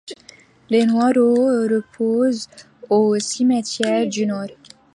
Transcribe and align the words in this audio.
Les 0.71 0.83
Noirot 0.87 1.35
reposent 1.67 2.49
au 2.89 3.19
Cimetière 3.19 4.07
du 4.07 4.25
Nord. 4.25 4.47